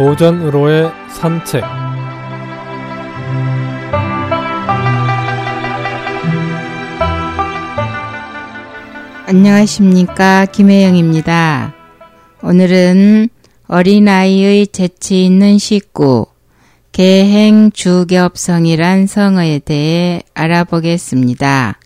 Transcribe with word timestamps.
오전으로의 0.00 0.90
산책 1.10 1.62
안녕하십니까 9.26 10.46
김혜영입니다. 10.46 11.74
오늘은 12.42 13.28
어린아이의 13.66 14.68
재치 14.68 15.26
있는 15.26 15.58
식구 15.58 16.28
개행 16.92 17.70
주겹성이란 17.70 19.06
성어에 19.06 19.58
대해 19.58 20.22
알아보겠습니다. 20.32 21.78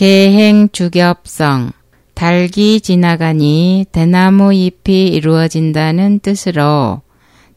개행 0.00 0.70
주겹성 0.72 1.72
달기 2.14 2.80
지나가니 2.80 3.84
대나무 3.92 4.54
잎이 4.54 5.08
이루어진다는 5.08 6.20
뜻으로 6.20 7.02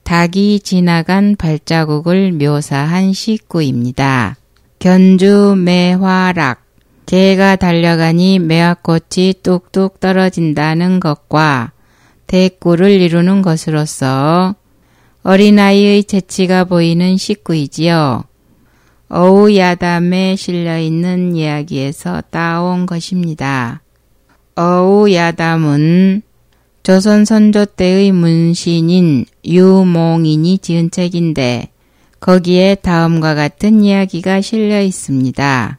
닭이 0.04 0.60
지나간 0.60 1.38
발자국을 1.38 2.34
묘사한 2.34 3.14
식구입니다. 3.14 4.36
견주 4.80 5.56
매화락 5.58 6.66
개가 7.06 7.56
달려가니 7.56 8.40
매화꽃이 8.40 9.36
뚝뚝 9.41 10.02
떨어진다는 10.02 11.00
것과 11.00 11.72
대꾸를 12.28 12.90
이루는 12.90 13.41
것으로서 13.41 14.54
어린아이의 15.24 16.04
재치가 16.04 16.66
보이는 16.66 17.16
식구이지요. 17.16 18.26
어우야담에 19.16 20.36
실려 20.36 20.80
있는 20.80 21.36
이야기에서 21.36 22.24
따온 22.32 22.88
것입니다. 22.88 23.84
어우야담은 24.56 26.24
조선 26.82 27.24
선조 27.24 27.64
때의 27.64 28.12
문신인 28.12 29.26
유몽인이 29.46 30.58
지은 30.58 30.90
책인데 30.90 31.70
거기에 32.20 32.74
다음과 32.74 33.36
같은 33.36 33.84
이야기가 33.84 34.41
실려 34.41 34.82
있습니다. 34.82 35.78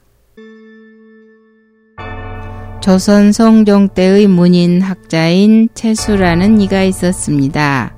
조선 2.80 3.32
성종 3.32 3.88
때의 3.94 4.28
문인 4.28 4.80
학자인 4.80 5.68
채수라는 5.74 6.60
이가 6.60 6.84
있었습니다. 6.84 7.96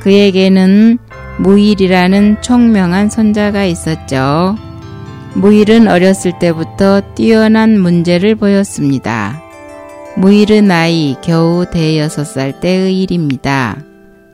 그에게는 0.00 0.98
무일이라는 1.38 2.42
총명한 2.42 3.10
손자가 3.10 3.64
있었죠. 3.64 4.71
무일은 5.34 5.88
어렸을 5.88 6.38
때부터 6.38 7.00
뛰어난 7.14 7.78
문제를 7.80 8.34
보였습니다. 8.34 9.42
무일의 10.14 10.60
나이 10.60 11.16
겨우 11.22 11.64
대여섯 11.70 12.26
살 12.26 12.60
때의 12.60 13.00
일입니다. 13.00 13.82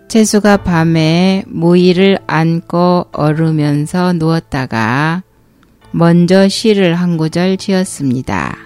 채수가 0.08 0.58
밤에 0.58 1.44
무일을 1.46 2.18
안고 2.26 3.08
얼으면서 3.12 4.12
누웠다가 4.14 5.22
먼저 5.92 6.48
시를 6.48 6.96
한 6.96 7.16
구절 7.16 7.58
지었습니다. 7.58 8.56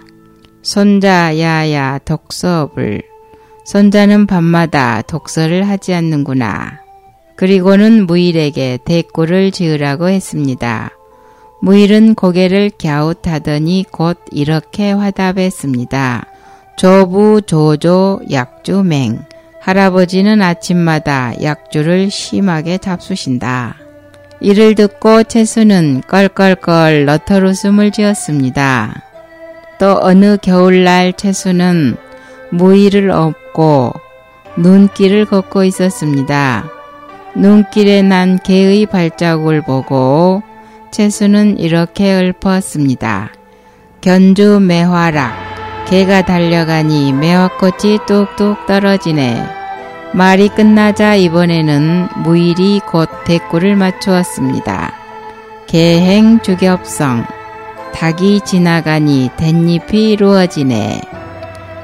손자 0.63 1.39
야야 1.39 1.99
독서업을 1.99 3.03
손자는 3.67 4.27
밤마다 4.27 5.03
독서를 5.03 5.69
하지 5.69 5.93
않는구나. 5.93 6.81
그리고는 7.37 8.07
무일에게 8.07 8.79
대꾸를 8.87 9.51
지으라고 9.51 10.09
했습니다. 10.09 10.91
무일은 11.65 12.17
고개를 12.17 12.73
갸웃하더니 12.77 13.87
곧 13.93 14.19
이렇게 14.33 14.91
화답했습니다. 14.91 16.27
조부 16.77 17.43
조조 17.43 18.21
약주맹 18.33 19.21
할아버지는 19.61 20.43
아침마다 20.43 21.33
약주를 21.41 22.11
심하게 22.11 22.79
잡수신다. 22.79 23.77
이를 24.41 24.75
듣고 24.75 25.23
채수는 25.23 26.03
껄껄껄 26.09 27.05
너털 27.05 27.45
웃음을 27.45 27.93
지었습니다. 27.93 29.01
또 29.79 30.01
어느 30.03 30.39
겨울날 30.43 31.13
채수는 31.13 31.97
무의를 32.51 33.13
업고 33.13 33.93
눈길을 34.57 35.27
걷고 35.27 35.63
있었습니다. 35.63 36.65
눈길에 37.37 38.03
난 38.03 38.41
개의 38.41 38.87
발자국을 38.87 39.63
보고 39.63 40.43
채수는 40.93 41.59
이렇게 41.59 42.33
읊었습니다. 42.45 43.31
견주 44.03 44.61
매화락 44.61 45.87
개가 45.89 46.27
달려가니 46.27 47.15
매화꽃이 47.15 48.01
뚝뚝 48.07 48.67
떨어지네. 48.67 49.43
말이 50.13 50.51
끝나자 50.51 51.15
이번에는 51.15 52.09
무일이 52.23 52.81
곧 52.87 53.09
대꾸를 53.25 53.75
맞추었습니다. 53.75 54.93
개행 55.67 56.41
주겹성 56.41 57.25
닭이 57.95 58.43
지나가니 58.43 59.31
댄잎이 59.39 60.11
이루어지네. 60.13 61.01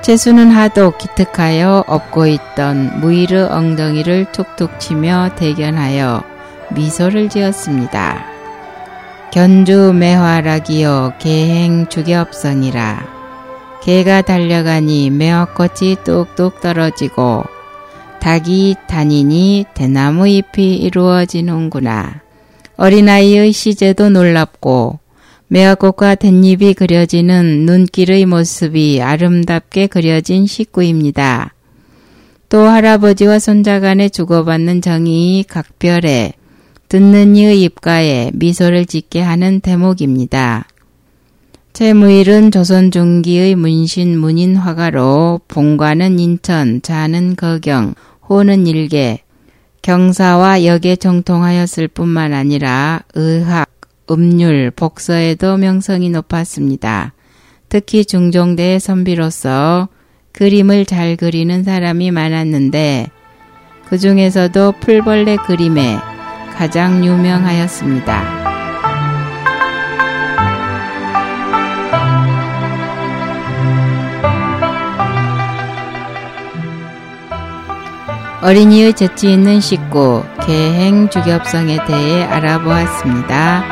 채수는 0.03 0.51
하도 0.51 0.93
기특하여 0.99 1.85
업고 1.87 2.27
있던 2.27 3.01
무일의 3.01 3.45
엉덩이를 3.45 4.33
툭툭 4.33 4.79
치며 4.79 5.31
대견하여 5.37 6.23
미소를 6.75 7.31
지었습니다. 7.31 8.38
견주 9.31 9.93
매화락이여 9.93 11.15
개행 11.19 11.87
주겹성이라. 11.89 13.19
개가 13.83 14.23
달려가니 14.23 15.11
매화꽃이 15.11 15.97
뚝뚝 16.03 16.63
떨어지고 16.63 17.45
닭이 18.21 18.77
다니니 18.87 19.67
대나무 19.75 20.27
잎이 20.27 20.77
이루어지는구나. 20.77 22.23
어린아이의 22.77 23.53
시제도 23.53 24.09
놀랍고 24.09 24.99
매화꽃과 25.49 26.15
댄잎이 26.15 26.73
그려지는 26.73 27.67
눈길의 27.67 28.25
모습이 28.25 29.03
아름답게 29.03 29.89
그려진 29.89 30.47
식구입니다. 30.47 31.53
또 32.49 32.67
할아버지와 32.67 33.39
손자 33.39 33.79
간에 33.79 34.09
주고받는 34.09 34.81
정이 34.81 35.45
각별해 35.47 36.33
듣는 36.89 37.37
이의 37.37 37.63
입가에 37.65 38.31
미소를 38.33 38.87
짓게 38.87 39.21
하는 39.21 39.61
대목입니다. 39.61 40.67
최무일은 41.75 42.51
조선 42.51 42.91
중기의 42.91 43.57
문신 43.57 44.19
문인 44.19 44.57
화가로 44.57 45.43
본관은 45.49 46.19
인천, 46.19 46.81
자는 46.81 47.37
거경, 47.37 47.95
호는 48.27 48.67
일개, 48.67 49.19
경사와 49.83 50.65
역에 50.65 50.97
정통하였을 50.97 51.89
뿐만 51.89 52.33
아니라 52.33 53.03
의학, 53.15 53.71
음률, 54.11 54.71
복서에도 54.71 55.59
명성이 55.59 56.09
높았습니다. 56.09 57.13
특히 57.69 58.07
중종대의 58.07 58.81
선비로서 58.81 59.89
그림을 60.33 60.87
잘 60.87 61.17
그리는 61.17 61.65
사람이 61.65 62.11
많았는데 62.13 63.09
그 63.89 63.99
중에서도 63.99 64.73
풀벌레 64.81 65.37
그림에 65.47 65.99
가장 66.59 67.05
유명하였습니다. 67.05 68.49
어린이의 78.43 78.95
재치 78.95 79.33
있는 79.33 79.61
식구 79.61 80.25
개행 80.45 81.09
주겹성에 81.09 81.85
대해 81.85 82.25
알아보았습니다. 82.25 83.63